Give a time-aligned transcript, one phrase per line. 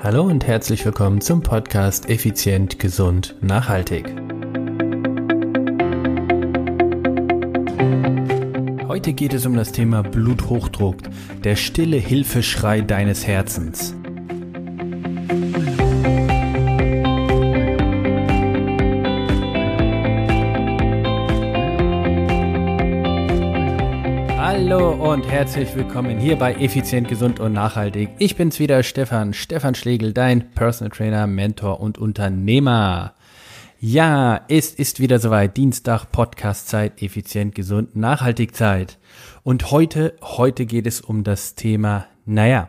[0.00, 4.06] Hallo und herzlich willkommen zum Podcast Effizient, Gesund, Nachhaltig.
[8.86, 10.98] Heute geht es um das Thema Bluthochdruck,
[11.42, 13.97] der stille Hilfeschrei deines Herzens.
[25.12, 28.10] Und herzlich willkommen hier bei Effizient, Gesund und Nachhaltig.
[28.18, 33.14] Ich bin's wieder, Stefan, Stefan Schlegel, dein Personal Trainer, Mentor und Unternehmer.
[33.80, 35.56] Ja, es ist wieder soweit.
[35.56, 38.98] Dienstag, Podcast-Zeit, effizient, gesund, nachhaltig Zeit.
[39.42, 42.68] Und heute, heute geht es um das Thema, naja,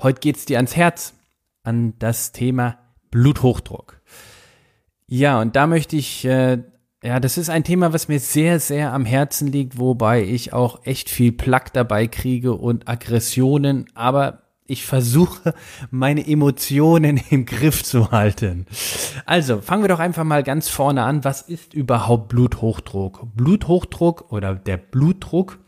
[0.00, 1.14] heute geht's dir ans Herz,
[1.64, 2.78] an das Thema
[3.10, 4.00] Bluthochdruck.
[5.08, 6.58] Ja, und da möchte ich äh,
[7.02, 10.84] ja, das ist ein Thema, was mir sehr, sehr am Herzen liegt, wobei ich auch
[10.84, 15.54] echt viel Plack dabei kriege und Aggressionen, aber ich versuche,
[15.90, 18.66] meine Emotionen im Griff zu halten.
[19.26, 21.24] Also, fangen wir doch einfach mal ganz vorne an.
[21.24, 23.26] Was ist überhaupt Bluthochdruck?
[23.34, 25.58] Bluthochdruck oder der Blutdruck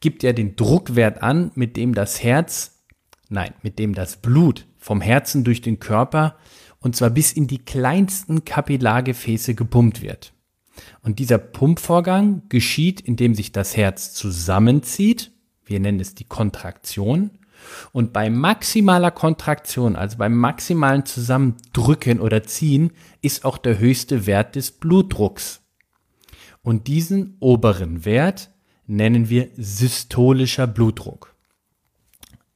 [0.00, 2.82] gibt ja den Druckwert an, mit dem das Herz,
[3.28, 6.36] nein, mit dem das Blut vom Herzen durch den Körper
[6.80, 10.32] und zwar bis in die kleinsten Kapillargefäße gepumpt wird.
[11.02, 15.32] Und dieser Pumpvorgang geschieht, indem sich das Herz zusammenzieht.
[15.64, 17.30] Wir nennen es die Kontraktion.
[17.92, 24.56] Und bei maximaler Kontraktion, also beim maximalen Zusammendrücken oder Ziehen, ist auch der höchste Wert
[24.56, 25.62] des Blutdrucks.
[26.62, 28.50] Und diesen oberen Wert
[28.86, 31.34] nennen wir systolischer Blutdruck.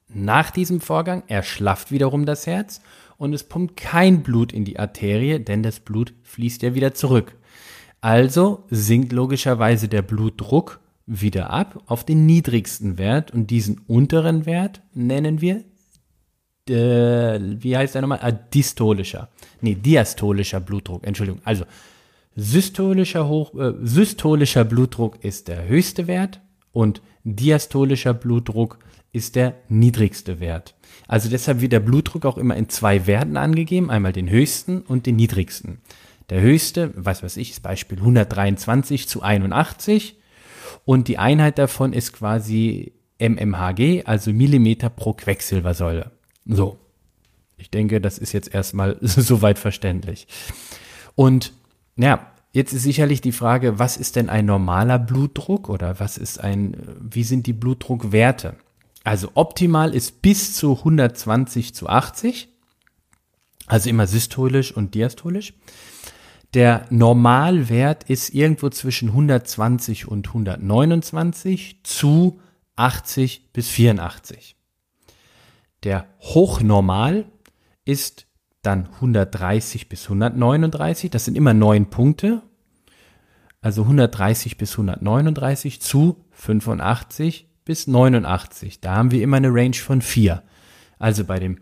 [0.08, 2.80] Nach diesem Vorgang erschlafft wiederum das Herz
[3.16, 7.36] und es pumpt kein Blut in die Arterie, denn das Blut fließt ja wieder zurück.
[8.04, 14.82] Also sinkt logischerweise der Blutdruck wieder ab auf den niedrigsten Wert und diesen unteren Wert
[14.92, 15.64] nennen wir,
[16.68, 18.18] äh, wie heißt der nochmal?
[18.20, 19.30] Ah, distolischer.
[19.62, 21.40] Nee, diastolischer Blutdruck, Entschuldigung.
[21.44, 21.64] Also
[22.36, 26.42] systolischer, Hoch, äh, systolischer Blutdruck ist der höchste Wert
[26.72, 28.80] und diastolischer Blutdruck
[29.12, 30.74] ist der niedrigste Wert.
[31.08, 35.06] Also deshalb wird der Blutdruck auch immer in zwei Werten angegeben, einmal den höchsten und
[35.06, 35.78] den niedrigsten.
[36.30, 40.16] Der höchste, was weiß ich, ist Beispiel 123 zu 81
[40.84, 46.10] und die Einheit davon ist quasi mmHg, also Millimeter pro Quecksilbersäule.
[46.46, 46.78] So.
[47.56, 50.26] Ich denke, das ist jetzt erstmal soweit verständlich.
[51.14, 51.52] Und
[51.96, 56.40] ja, jetzt ist sicherlich die Frage, was ist denn ein normaler Blutdruck oder was ist
[56.40, 58.56] ein, wie sind die Blutdruckwerte?
[59.04, 62.48] Also optimal ist bis zu 120 zu 80,
[63.66, 65.54] also immer systolisch und diastolisch.
[66.54, 72.40] Der Normalwert ist irgendwo zwischen 120 und 129 zu
[72.76, 74.56] 80 bis 84.
[75.82, 77.26] Der Hochnormal
[77.84, 78.26] ist
[78.62, 81.10] dann 130 bis 139.
[81.10, 82.42] Das sind immer neun Punkte.
[83.60, 88.80] Also 130 bis 139 zu 85 bis 89.
[88.80, 90.42] Da haben wir immer eine Range von 4.
[91.00, 91.58] Also bei dem,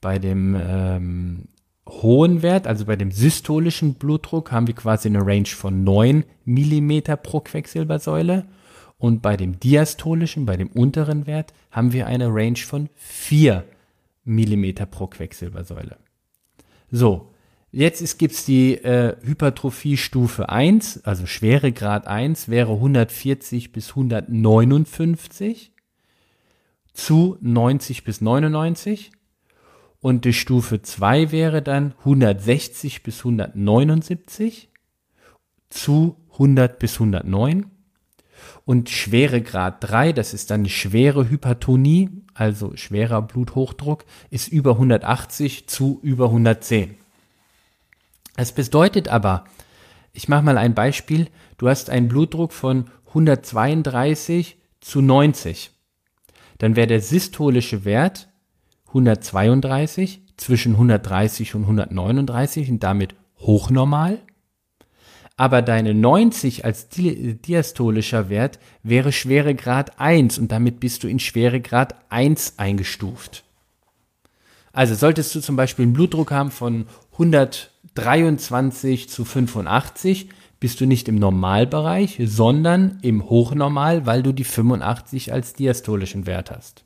[0.00, 1.48] bei dem ähm,
[1.88, 7.00] hohen Wert, also bei dem systolischen Blutdruck, haben wir quasi eine Range von 9 mm
[7.22, 8.46] pro Quecksilbersäule.
[8.96, 13.64] Und bei dem diastolischen, bei dem unteren Wert, haben wir eine Range von 4
[14.24, 15.98] mm pro Quecksilbersäule.
[16.90, 17.30] So,
[17.70, 25.72] jetzt gibt es die äh, Hypertrophie-Stufe 1, also Schweregrad 1 wäre 140 bis 159
[26.94, 29.10] zu 90 bis 99
[30.04, 34.68] und die Stufe 2 wäre dann 160 bis 179
[35.70, 37.70] zu 100 bis 109.
[38.66, 46.00] Und Schweregrad 3, das ist dann schwere Hypertonie, also schwerer Bluthochdruck, ist über 180 zu
[46.02, 46.96] über 110.
[48.36, 49.44] Das bedeutet aber,
[50.12, 55.70] ich mache mal ein Beispiel, du hast einen Blutdruck von 132 zu 90.
[56.58, 58.28] Dann wäre der systolische Wert
[58.94, 64.20] 132 zwischen 130 und 139 und damit hochnormal.
[65.36, 71.96] Aber deine 90 als diastolischer Wert wäre Schweregrad 1 und damit bist du in Schweregrad
[72.08, 73.42] 1 eingestuft.
[74.72, 80.28] Also solltest du zum Beispiel einen Blutdruck haben von 123 zu 85,
[80.60, 86.52] bist du nicht im Normalbereich, sondern im Hochnormal, weil du die 85 als diastolischen Wert
[86.52, 86.84] hast.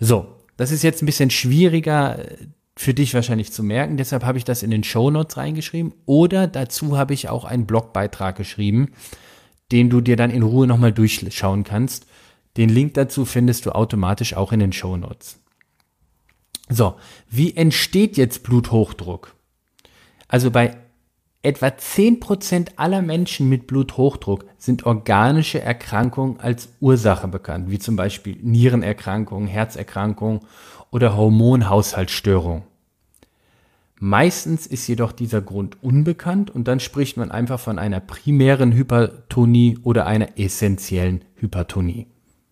[0.00, 2.36] So, das ist jetzt ein bisschen schwieriger äh,
[2.76, 5.94] für dich wahrscheinlich zu merken, deshalb habe ich das in den Show Notes reingeschrieben.
[6.06, 8.92] Oder dazu habe ich auch einen Blogbeitrag geschrieben,
[9.72, 12.06] den du dir dann in Ruhe nochmal durchschauen kannst.
[12.56, 15.40] Den Link dazu findest du automatisch auch in den Show Notes.
[16.68, 16.94] So,
[17.28, 19.34] wie entsteht jetzt Bluthochdruck?
[20.28, 20.76] Also bei
[21.42, 28.36] etwa 10% aller Menschen mit Bluthochdruck sind organische Erkrankungen als Ursache bekannt, wie zum Beispiel
[28.42, 30.40] Nierenerkrankungen, Herzerkrankungen
[30.90, 32.64] oder Hormonhaushaltsstörungen.
[34.00, 39.78] Meistens ist jedoch dieser Grund unbekannt und dann spricht man einfach von einer primären Hypertonie
[39.82, 42.06] oder einer essentiellen Hypertonie.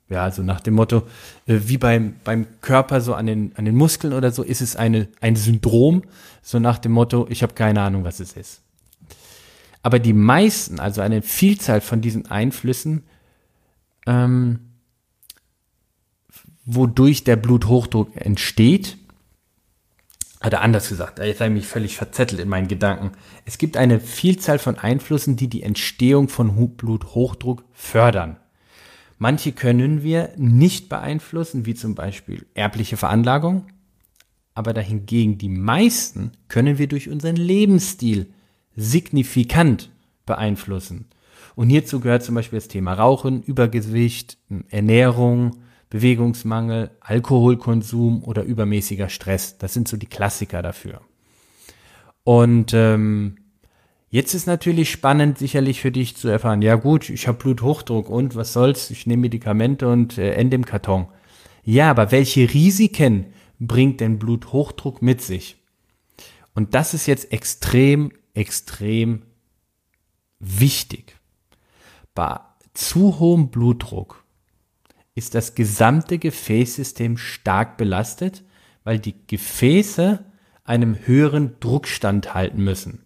[0.09, 1.03] Ja, also nach dem Motto,
[1.47, 4.77] äh, wie beim, beim Körper so an den, an den Muskeln oder so, ist es
[4.77, 6.03] eine, ein Syndrom,
[6.43, 8.62] so nach dem Motto, ich habe keine Ahnung, was es ist.
[9.87, 13.05] Aber die meisten, also eine Vielzahl von diesen Einflüssen,
[14.05, 14.59] ähm,
[16.65, 18.99] wodurch der Bluthochdruck entsteht,
[20.44, 23.12] oder anders gesagt, jetzt habe ich mich völlig verzettelt in meinen Gedanken.
[23.44, 28.39] Es gibt eine Vielzahl von Einflüssen, die die Entstehung von Bluthochdruck fördern.
[29.19, 33.69] Manche können wir nicht beeinflussen, wie zum Beispiel erbliche Veranlagung,
[34.53, 38.32] aber dahingegen die meisten können wir durch unseren Lebensstil
[38.76, 39.90] signifikant
[40.26, 41.06] beeinflussen.
[41.55, 44.38] Und hierzu gehört zum Beispiel das Thema Rauchen, Übergewicht,
[44.69, 45.56] Ernährung,
[45.88, 49.58] Bewegungsmangel, Alkoholkonsum oder übermäßiger Stress.
[49.58, 51.00] Das sind so die Klassiker dafür.
[52.25, 53.37] Und ähm,
[54.08, 58.37] Jetzt ist natürlich spannend sicherlich für dich zu erfahren, ja gut, ich habe Bluthochdruck und
[58.37, 61.08] was soll's, ich nehme Medikamente und äh, ende im Karton.
[61.64, 63.26] Ja, aber welche Risiken
[63.58, 65.56] bringt denn Bluthochdruck mit sich?
[66.55, 69.23] Und das ist jetzt extrem, extrem
[70.38, 71.17] wichtig.
[72.15, 72.41] Bei
[72.75, 74.25] zu hohem Blutdruck
[75.15, 78.44] ist das gesamte Gefäßsystem stark belastet,
[78.85, 80.25] weil die Gefäße
[80.65, 83.03] einem höheren Druck standhalten müssen.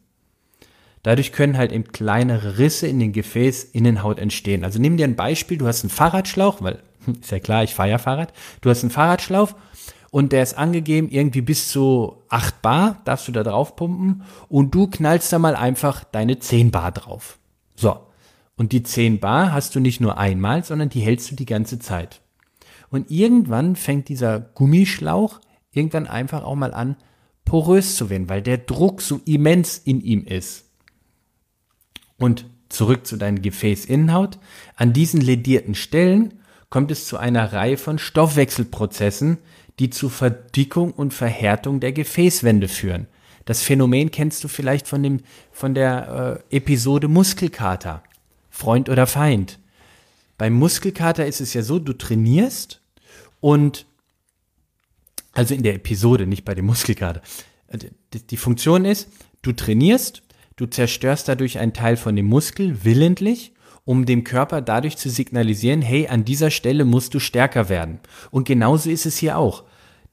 [1.03, 4.65] Dadurch können halt eben kleinere Risse in den Gefäßinnenhaut entstehen.
[4.65, 6.83] Also nimm dir ein Beispiel, du hast einen Fahrradschlauch, weil
[7.21, 8.33] ist ja klar, ich fahre ja Fahrrad.
[8.61, 9.55] Du hast einen Fahrradschlauch
[10.11, 14.75] und der ist angegeben, irgendwie bis zu 8 Bar darfst du da drauf pumpen und
[14.75, 17.39] du knallst da mal einfach deine 10 Bar drauf.
[17.77, 17.99] So.
[18.57, 21.79] Und die 10 Bar hast du nicht nur einmal, sondern die hältst du die ganze
[21.79, 22.21] Zeit.
[22.91, 25.41] Und irgendwann fängt dieser Gummischlauch
[25.73, 26.97] irgendwann einfach auch mal an,
[27.45, 30.67] porös zu werden, weil der Druck so immens in ihm ist.
[32.19, 34.39] Und zurück zu deiner Gefäßinnenhaut.
[34.77, 36.35] An diesen ledierten Stellen
[36.69, 39.39] kommt es zu einer Reihe von Stoffwechselprozessen,
[39.81, 43.09] die zu Verdickung und Verhärtung der Gefäßwände führen.
[43.47, 48.05] Das Phänomen kennst du vielleicht von, dem, von der äh, Episode Muskelkater.
[48.51, 49.59] Freund oder Feind.
[50.39, 52.81] Beim Muskelkater ist es ja so, du trainierst
[53.41, 53.87] und
[55.33, 57.23] also in der Episode, nicht bei dem Muskelkater.
[57.69, 59.09] Also, die Funktion ist,
[59.43, 60.23] du trainierst
[60.61, 63.55] Du zerstörst dadurch einen Teil von dem Muskel willentlich,
[63.85, 68.01] um dem Körper dadurch zu signalisieren, hey, an dieser Stelle musst du stärker werden.
[68.31, 69.65] Und genauso ist es hier auch.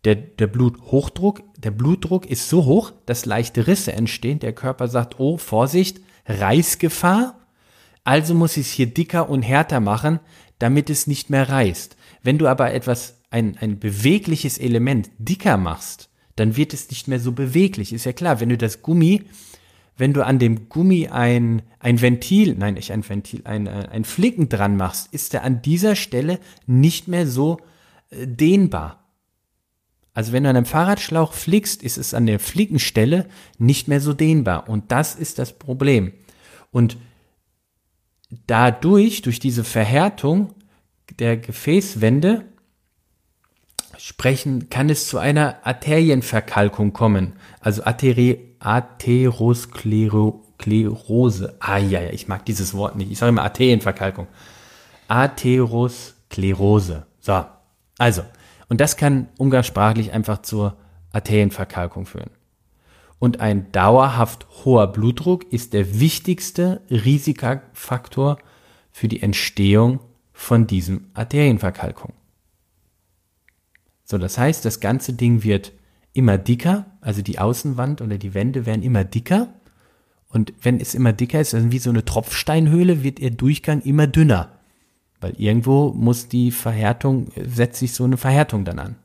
[0.05, 4.39] Der, der Bluthochdruck, der Blutdruck ist so hoch, dass leichte Risse entstehen.
[4.39, 7.39] Der Körper sagt, oh, Vorsicht, Reißgefahr.
[8.03, 10.19] Also muss ich es hier dicker und härter machen,
[10.59, 11.97] damit es nicht mehr reißt.
[12.23, 17.19] Wenn du aber etwas, ein, ein bewegliches Element dicker machst, dann wird es nicht mehr
[17.19, 17.91] so beweglich.
[17.91, 19.23] Ist ja klar, wenn du das Gummi
[19.97, 24.05] wenn du an dem Gummi ein, ein Ventil, nein, nicht ein Ventil, ein, äh, ein
[24.05, 27.57] Flicken dran machst, ist er an dieser Stelle nicht mehr so
[28.09, 29.03] äh, dehnbar.
[30.13, 33.27] Also wenn du an einem Fahrradschlauch flickst, ist es an der Flickenstelle
[33.57, 34.69] nicht mehr so dehnbar.
[34.69, 36.11] Und das ist das Problem.
[36.71, 36.97] Und
[38.47, 40.53] dadurch, durch diese Verhärtung
[41.19, 42.45] der Gefäßwände,
[43.97, 47.33] sprechen, kann es zu einer Arterienverkalkung kommen.
[47.59, 51.55] Also Arterie, Atherosklerose.
[51.59, 53.11] Ah ja, ja, ich mag dieses Wort nicht.
[53.11, 54.27] Ich sage immer Arterienverkalkung.
[55.07, 57.05] Atherosklerose.
[57.19, 57.45] So,
[57.97, 58.23] also,
[58.69, 60.75] und das kann umgangssprachlich einfach zur
[61.13, 62.31] Arterienverkalkung führen.
[63.19, 68.37] Und ein dauerhaft hoher Blutdruck ist der wichtigste Risikofaktor
[68.91, 69.99] für die Entstehung
[70.33, 72.13] von diesem Arterienverkalkung.
[74.09, 75.73] So, das heißt, das ganze Ding wird
[76.13, 79.53] immer dicker, also die Außenwand oder die Wände werden immer dicker.
[80.29, 84.07] Und wenn es immer dicker ist, also wie so eine Tropfsteinhöhle, wird ihr Durchgang immer
[84.07, 84.59] dünner.
[85.19, 88.95] Weil irgendwo muss die Verhärtung, setzt sich so eine Verhärtung dann an.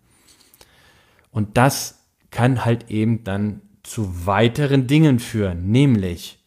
[1.33, 1.99] Und das
[2.31, 6.39] kann halt eben dann zu weiteren Dingen führen, nämlich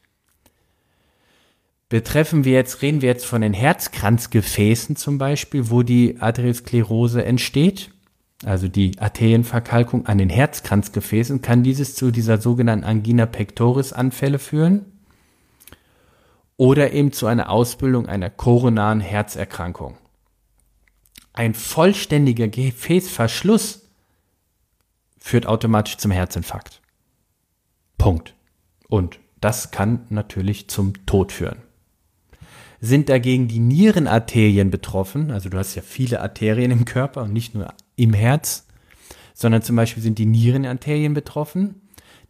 [1.90, 7.92] betreffen wir jetzt, reden wir jetzt von den Herzkranzgefäßen zum Beispiel, wo die Arteriosklerose entsteht
[8.44, 14.86] also die Arterienverkalkung an den Herzkranzgefäßen, kann dieses zu dieser sogenannten Angina pectoris Anfälle führen
[16.58, 19.98] oder eben zu einer Ausbildung einer koronaren Herzerkrankung.
[21.34, 23.90] Ein vollständiger Gefäßverschluss
[25.18, 26.82] führt automatisch zum Herzinfarkt.
[27.98, 28.36] Punkt.
[28.88, 31.62] Und das kann natürlich zum Tod führen.
[32.80, 37.56] Sind dagegen die Nierenarterien betroffen, also du hast ja viele Arterien im Körper und nicht
[37.56, 38.66] nur im Herz,
[39.34, 41.82] sondern zum Beispiel sind die Nierenarterien betroffen.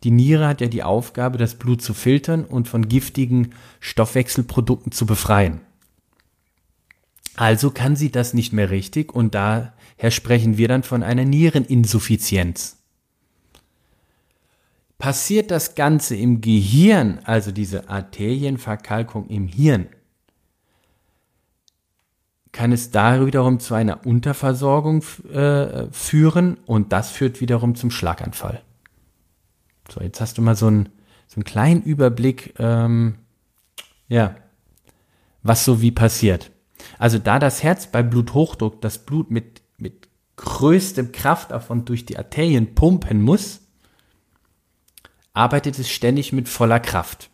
[0.04, 5.06] Die Niere hat ja die Aufgabe, das Blut zu filtern und von giftigen Stoffwechselprodukten zu
[5.06, 5.62] befreien.
[7.36, 9.74] Also kann sie das nicht mehr richtig und daher
[10.10, 12.78] sprechen wir dann von einer Niereninsuffizienz.
[14.98, 19.88] Passiert das Ganze im Gehirn, also diese Arterienverkalkung im Hirn,
[22.56, 28.62] kann es da wiederum zu einer Unterversorgung äh, führen und das führt wiederum zum Schlaganfall.
[29.92, 30.88] So, jetzt hast du mal so einen,
[31.28, 33.16] so einen kleinen Überblick, ähm,
[34.08, 34.36] ja,
[35.44, 36.52] was so wie passiert.
[36.98, 40.08] Also da das Herz bei Bluthochdruck das Blut mit, mit
[40.38, 43.60] größtem Kraftaufwand durch die Arterien pumpen muss,
[45.34, 47.32] arbeitet es ständig mit voller Kraft.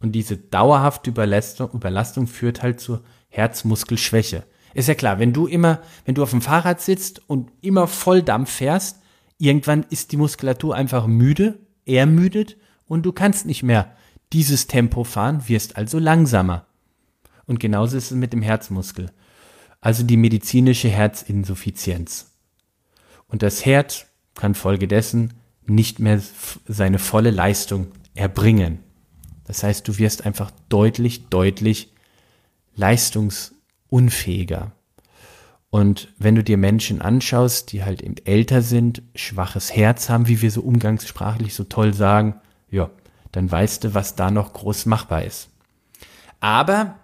[0.00, 4.42] Und diese dauerhafte Überlastung, Überlastung führt halt zur Herzmuskelschwäche.
[4.76, 8.50] Ist ja klar, wenn du immer, wenn du auf dem Fahrrad sitzt und immer Volldampf
[8.50, 9.00] fährst,
[9.38, 13.96] irgendwann ist die Muskulatur einfach müde, ermüdet und du kannst nicht mehr
[14.34, 16.66] dieses Tempo fahren, wirst also langsamer.
[17.46, 19.10] Und genauso ist es mit dem Herzmuskel.
[19.80, 22.32] Also die medizinische Herzinsuffizienz.
[23.28, 24.04] Und das Herz
[24.34, 25.32] kann folgedessen
[25.64, 26.20] nicht mehr
[26.68, 28.80] seine volle Leistung erbringen.
[29.44, 31.94] Das heißt, du wirst einfach deutlich, deutlich
[33.90, 34.72] leistungsunfähiger.
[35.70, 40.40] Und wenn du dir Menschen anschaust, die halt eben älter sind, schwaches Herz haben, wie
[40.40, 42.36] wir so umgangssprachlich so toll sagen,
[42.70, 42.90] ja,
[43.32, 45.50] dann weißt du, was da noch groß machbar ist.
[46.40, 46.96] Aber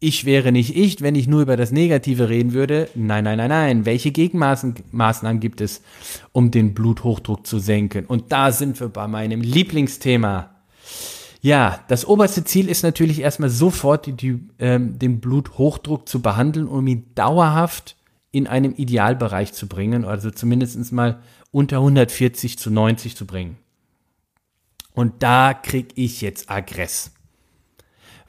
[0.00, 2.88] ich wäre nicht ich, wenn ich nur über das Negative reden würde.
[2.94, 3.86] Nein, nein, nein, nein.
[3.86, 5.82] Welche Gegenmaßnahmen gibt es,
[6.30, 8.04] um den Bluthochdruck zu senken?
[8.06, 10.57] Und da sind wir bei meinem Lieblingsthema.
[11.40, 16.66] Ja, das oberste Ziel ist natürlich erstmal sofort die, die, ähm, den Bluthochdruck zu behandeln,
[16.66, 17.96] um ihn dauerhaft
[18.30, 23.56] in einem Idealbereich zu bringen, also zumindest mal unter 140 zu 90 zu bringen.
[24.94, 27.12] Und da krieg ich jetzt Aggress.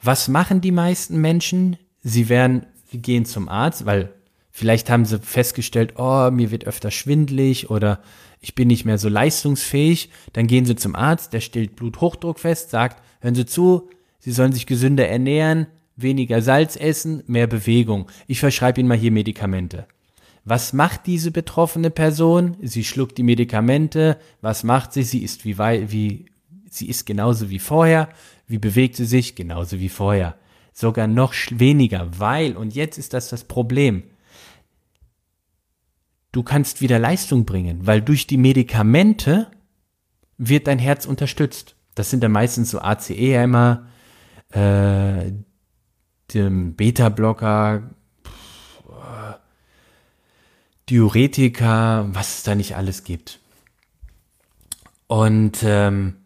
[0.02, 1.76] Was machen die meisten Menschen?
[2.02, 4.14] Sie werden, sie gehen zum Arzt, weil
[4.60, 8.00] vielleicht haben sie festgestellt, oh, mir wird öfter schwindlig oder
[8.40, 10.10] ich bin nicht mehr so leistungsfähig.
[10.34, 13.88] Dann gehen sie zum Arzt, der stellt Bluthochdruck fest, sagt, hören Sie zu,
[14.18, 18.10] Sie sollen sich gesünder ernähren, weniger Salz essen, mehr Bewegung.
[18.26, 19.86] Ich verschreibe Ihnen mal hier Medikamente.
[20.44, 22.58] Was macht diese betroffene Person?
[22.60, 24.18] Sie schluckt die Medikamente.
[24.42, 25.04] Was macht sie?
[25.04, 26.26] Sie ist wie, wie
[26.68, 28.10] sie ist genauso wie vorher.
[28.46, 29.34] Wie bewegt sie sich?
[29.34, 30.36] Genauso wie vorher.
[30.74, 34.02] Sogar noch weniger, weil, und jetzt ist das das Problem,
[36.32, 39.50] du kannst wieder Leistung bringen, weil durch die Medikamente
[40.38, 41.76] wird dein Herz unterstützt.
[41.94, 43.86] Das sind dann meistens so ACE-Hämmer,
[44.50, 45.32] äh,
[46.32, 47.90] Beta-Blocker,
[50.88, 53.38] Diuretika, was es da nicht alles gibt.
[55.06, 56.16] Und ähm,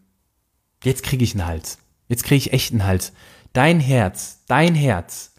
[0.83, 1.77] jetzt kriege ich einen Hals.
[2.07, 3.13] Jetzt kriege ich echt einen Hals.
[3.53, 5.33] Dein Herz, dein Herz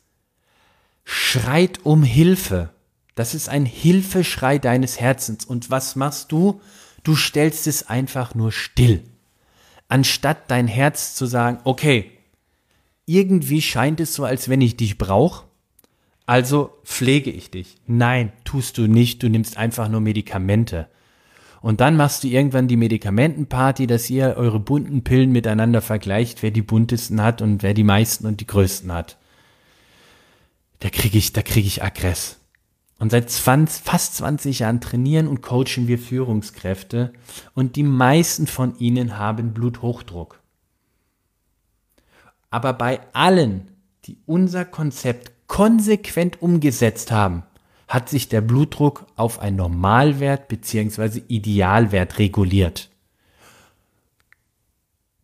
[1.05, 2.71] schreit um Hilfe.
[3.17, 5.45] Das ist ein Hilfeschrei deines Herzens.
[5.45, 6.61] Und was machst du?
[7.03, 9.03] Du stellst es einfach nur still.
[9.89, 12.13] Anstatt dein Herz zu sagen, okay,
[13.07, 15.47] irgendwie scheint es so, als wenn ich dich brauche,
[16.27, 17.77] also pflege ich dich.
[17.87, 20.89] Nein, tust du nicht, du nimmst einfach nur Medikamente.
[21.63, 26.51] Und dann machst du irgendwann die Medikamentenparty, dass ihr eure bunten Pillen miteinander vergleicht, wer
[26.51, 29.17] die buntesten hat und wer die meisten und die größten hat.
[30.81, 32.37] Da kriege ich, da kriege ich Aggress.
[32.99, 37.13] Und seit 20, fast 20 Jahren trainieren und coachen wir Führungskräfte
[37.55, 40.41] und die meisten von ihnen haben Bluthochdruck.
[42.51, 43.71] Aber bei allen,
[44.05, 47.43] die unser Konzept konsequent umgesetzt haben,
[47.89, 51.23] hat sich der Blutdruck auf ein Normalwert bzw.
[51.29, 52.91] Idealwert reguliert.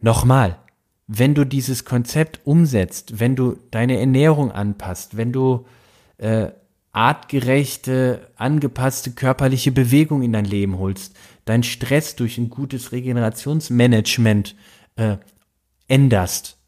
[0.01, 0.59] Nochmal,
[1.07, 5.67] wenn du dieses Konzept umsetzt, wenn du deine Ernährung anpasst, wenn du
[6.19, 6.51] äh,
[6.93, 14.55] artgerechte, angepasste körperliche Bewegung in dein Leben holst, dein Stress durch ein gutes Regenerationsmanagement
[14.97, 15.17] äh,
[15.89, 16.59] änderst,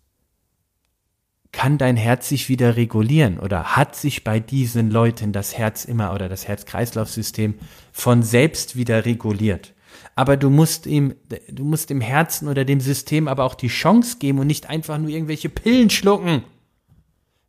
[1.53, 6.13] kann dein Herz sich wieder regulieren oder hat sich bei diesen Leuten das Herz immer
[6.13, 7.55] oder das Herz-Kreislauf-System
[7.93, 9.73] von selbst wieder reguliert.
[10.17, 11.15] Aber du musst ihm,
[11.51, 14.99] du musst dem Herzen oder dem System aber auch die Chance geben und nicht einfach
[14.99, 16.43] nur irgendwelche Pillen schlucken.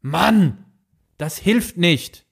[0.01, 0.65] Mann,
[1.17, 2.24] das hilft nicht.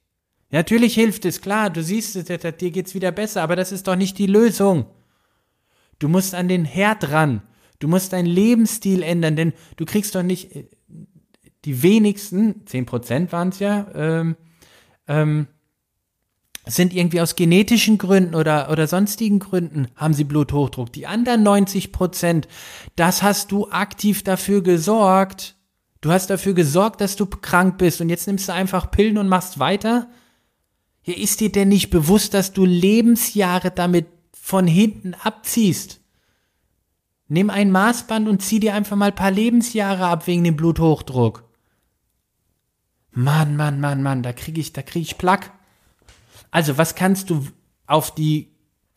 [0.54, 3.96] Natürlich hilft es, klar, du siehst es, dir geht's wieder besser, aber das ist doch
[3.96, 4.86] nicht die Lösung.
[5.98, 7.42] Du musst an den Herd ran.
[7.80, 10.68] Du musst deinen Lebensstil ändern, denn du kriegst doch nicht, äh,
[11.66, 14.36] die wenigsten, 10% waren es ja, ähm,
[15.08, 15.48] ähm,
[16.68, 20.94] sind irgendwie aus genetischen Gründen oder, oder sonstigen Gründen haben sie Bluthochdruck.
[20.94, 22.48] Die anderen 90 Prozent,
[22.96, 25.56] das hast du aktiv dafür gesorgt.
[26.02, 29.28] Du hast dafür gesorgt, dass du krank bist und jetzt nimmst du einfach Pillen und
[29.28, 30.10] machst weiter?
[31.04, 36.00] Ja, ist dir denn nicht bewusst, dass du Lebensjahre damit von hinten abziehst?
[37.28, 41.50] Nimm ein Maßband und zieh dir einfach mal ein paar Lebensjahre ab wegen dem Bluthochdruck.
[43.12, 45.52] Mann, Mann, Mann, Mann, da krieg ich, da krieg ich Plack.
[46.52, 47.48] Also, was kannst du
[47.86, 48.50] auf die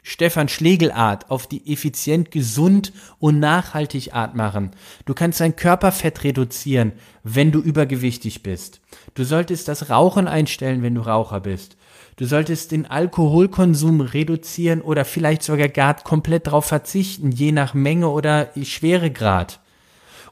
[0.03, 4.71] Stefan Schlegel Art, auf die effizient, gesund und nachhaltig Art machen?
[5.05, 6.93] Du kannst dein Körperfett reduzieren,
[7.25, 8.81] wenn du übergewichtig bist.
[9.15, 11.76] Du solltest das Rauchen einstellen, wenn du Raucher bist.
[12.17, 18.09] Du solltest den Alkoholkonsum reduzieren oder vielleicht sogar gar komplett darauf verzichten, je nach Menge
[18.09, 19.61] oder Schweregrad.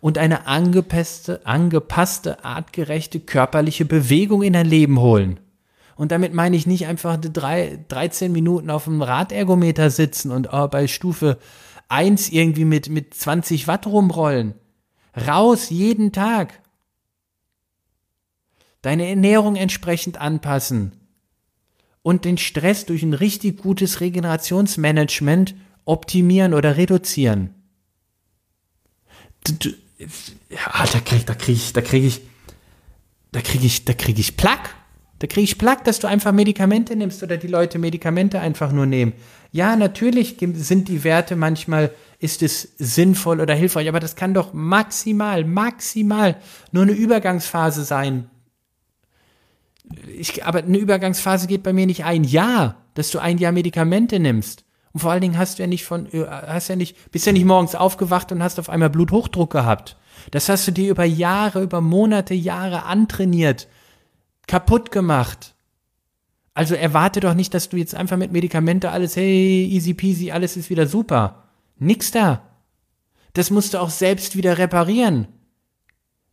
[0.00, 5.40] Und eine angepasste, angepasste, artgerechte körperliche Bewegung in dein Leben holen.
[5.94, 10.68] Und damit meine ich nicht einfach drei, 13 Minuten auf dem Radergometer sitzen und oh,
[10.68, 11.38] bei Stufe
[11.88, 14.54] 1 irgendwie mit, mit 20 Watt rumrollen.
[15.26, 16.60] Raus jeden Tag.
[18.80, 20.92] Deine Ernährung entsprechend anpassen
[22.04, 25.54] und den Stress durch ein richtig gutes Regenerationsmanagement
[25.86, 27.54] optimieren oder reduzieren.
[30.50, 32.20] Ja, da krieg, da krieg ich, da krieg ich,
[33.32, 34.74] da krieg ich, da krieg ich Plack.
[35.18, 38.84] Da krieg ich Plack, dass du einfach Medikamente nimmst oder die Leute Medikamente einfach nur
[38.84, 39.14] nehmen.
[39.52, 44.52] Ja, natürlich sind die Werte manchmal, ist es sinnvoll oder hilfreich, aber das kann doch
[44.52, 46.36] maximal, maximal
[46.70, 48.28] nur eine Übergangsphase sein,
[50.16, 54.18] ich, aber eine Übergangsphase geht bei mir nicht ein Jahr, dass du ein Jahr Medikamente
[54.18, 54.64] nimmst.
[54.92, 57.32] Und vor allen Dingen hast du ja nicht von, äh, hast ja nicht, bist ja
[57.32, 59.96] nicht morgens aufgewacht und hast auf einmal Bluthochdruck gehabt.
[60.30, 63.68] Das hast du dir über Jahre, über Monate, Jahre antrainiert,
[64.46, 65.54] kaputt gemacht.
[66.54, 70.56] Also erwarte doch nicht, dass du jetzt einfach mit Medikamente alles, hey, easy peasy, alles
[70.56, 71.42] ist wieder super.
[71.78, 72.42] Nix da.
[73.32, 75.26] Das musst du auch selbst wieder reparieren.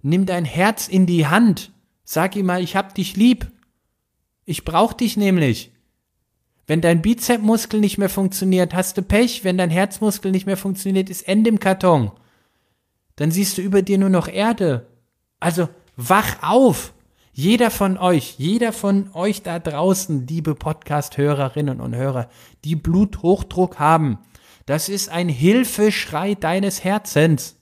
[0.03, 1.71] Nimm dein Herz in die Hand
[2.13, 3.49] Sag ihm mal, ich hab dich lieb.
[4.43, 5.71] Ich brauch dich nämlich.
[6.67, 9.45] Wenn dein Bizepsmuskel nicht mehr funktioniert, hast du Pech.
[9.45, 12.11] Wenn dein Herzmuskel nicht mehr funktioniert, ist Ende im Karton.
[13.15, 14.87] Dann siehst du über dir nur noch Erde.
[15.39, 16.93] Also wach auf.
[17.31, 22.29] Jeder von euch, jeder von euch da draußen, liebe Podcast-Hörerinnen und Hörer,
[22.65, 24.17] die Bluthochdruck haben,
[24.65, 27.55] das ist ein Hilfeschrei deines Herzens.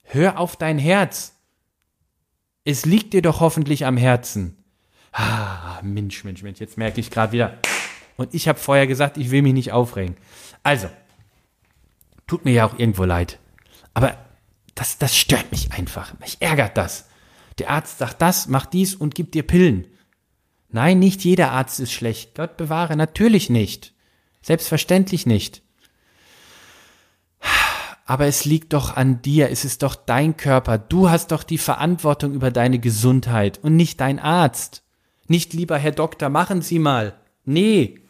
[0.00, 1.31] Hör auf dein Herz.
[2.64, 4.56] Es liegt dir doch hoffentlich am Herzen.
[5.12, 7.58] Ah, Mensch, Mensch, Mensch, jetzt merke ich gerade wieder.
[8.16, 10.16] Und ich habe vorher gesagt, ich will mich nicht aufregen.
[10.62, 10.88] Also,
[12.26, 13.38] tut mir ja auch irgendwo leid.
[13.94, 14.16] Aber
[14.74, 16.18] das, das stört mich einfach.
[16.20, 17.08] Mich ärgert das.
[17.58, 19.86] Der Arzt sagt das, macht dies und gibt dir Pillen.
[20.70, 22.34] Nein, nicht jeder Arzt ist schlecht.
[22.34, 23.92] Gott bewahre, natürlich nicht.
[24.40, 25.62] Selbstverständlich nicht.
[28.04, 31.58] Aber es liegt doch an dir, es ist doch dein Körper, du hast doch die
[31.58, 34.82] Verantwortung über deine Gesundheit und nicht dein Arzt.
[35.28, 37.14] Nicht lieber Herr Doktor, machen Sie mal.
[37.44, 38.00] Nee.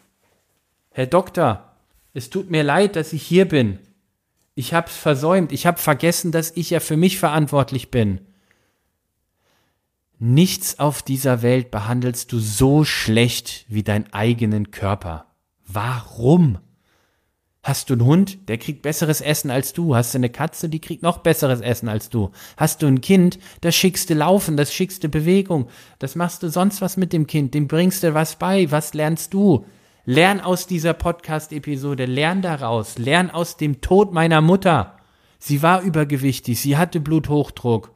[0.90, 1.76] Herr Doktor,
[2.14, 3.78] es tut mir leid, dass ich hier bin.
[4.54, 8.20] Ich hab's versäumt, ich hab vergessen, dass ich ja für mich verantwortlich bin.
[10.18, 15.26] Nichts auf dieser Welt behandelst du so schlecht wie deinen eigenen Körper.
[15.66, 16.58] Warum?
[17.64, 19.94] Hast du einen Hund, der kriegt besseres Essen als du.
[19.94, 22.32] Hast du eine Katze, die kriegt noch besseres Essen als du.
[22.56, 25.68] Hast du ein Kind, das schickst du Laufen, das schickst du Bewegung.
[26.00, 28.68] Das machst du sonst was mit dem Kind, dem bringst du was bei.
[28.72, 29.64] Was lernst du?
[30.04, 34.96] Lern aus dieser Podcast-Episode, lern daraus, lern aus dem Tod meiner Mutter.
[35.38, 37.92] Sie war übergewichtig, sie hatte Bluthochdruck.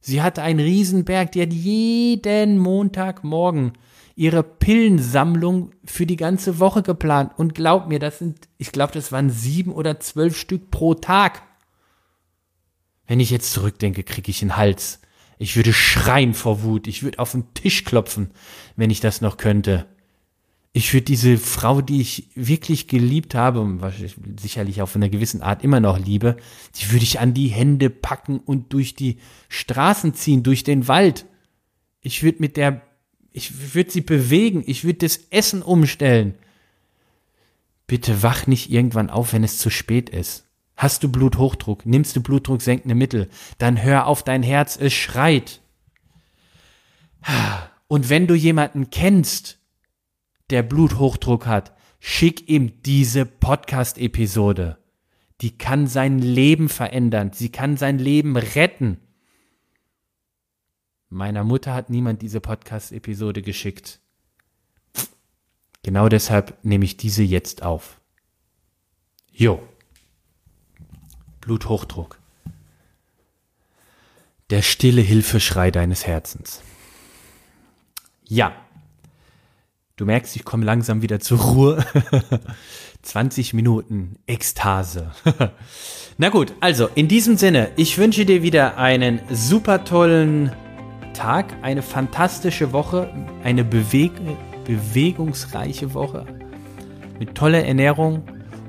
[0.00, 3.72] Sie hatte einen Riesenberg, die hat jeden Montagmorgen
[4.16, 7.32] ihre Pillensammlung für die ganze Woche geplant.
[7.36, 11.42] Und glaub mir, das sind, ich glaube, das waren sieben oder zwölf Stück pro Tag.
[13.06, 15.00] Wenn ich jetzt zurückdenke, kriege ich einen Hals.
[15.38, 16.86] Ich würde schreien vor Wut.
[16.86, 18.30] Ich würde auf den Tisch klopfen,
[18.74, 19.86] wenn ich das noch könnte.
[20.72, 23.82] Ich würde diese Frau, die ich wirklich geliebt habe und
[24.40, 26.36] sicherlich auf einer gewissen Art immer noch liebe,
[26.74, 31.26] die würde ich an die Hände packen und durch die Straßen ziehen, durch den Wald.
[32.00, 32.82] Ich würde mit der
[33.36, 34.62] ich würde sie bewegen.
[34.66, 36.34] Ich würde das Essen umstellen.
[37.86, 40.44] Bitte wach nicht irgendwann auf, wenn es zu spät ist.
[40.76, 41.86] Hast du Bluthochdruck?
[41.86, 43.28] Nimmst du blutdrucksenkende Mittel?
[43.58, 45.60] Dann hör auf dein Herz, es schreit.
[47.88, 49.58] Und wenn du jemanden kennst,
[50.50, 51.76] der Bluthochdruck hat,
[52.08, 54.78] Schick ihm diese Podcast-Episode.
[55.40, 57.32] Die kann sein Leben verändern.
[57.32, 58.98] Sie kann sein Leben retten.
[61.16, 64.00] Meiner Mutter hat niemand diese Podcast-Episode geschickt.
[65.82, 68.02] Genau deshalb nehme ich diese jetzt auf.
[69.32, 69.66] Jo.
[71.40, 72.18] Bluthochdruck.
[74.50, 76.60] Der stille Hilfeschrei deines Herzens.
[78.24, 78.54] Ja.
[79.96, 81.86] Du merkst, ich komme langsam wieder zur Ruhe.
[83.00, 85.12] 20 Minuten Ekstase.
[86.18, 90.52] Na gut, also in diesem Sinne, ich wünsche dir wieder einen super tollen
[91.16, 93.10] Tag, eine fantastische Woche,
[93.42, 94.12] eine Beweg
[94.64, 96.26] bewegungsreiche Woche
[97.18, 98.22] mit toller Ernährung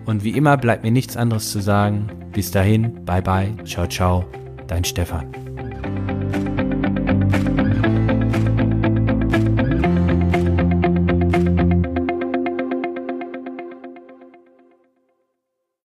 [0.05, 2.07] und wie immer bleibt mir nichts anderes zu sagen.
[2.31, 4.25] Bis dahin, bye bye, ciao ciao,
[4.67, 5.46] dein Stefan.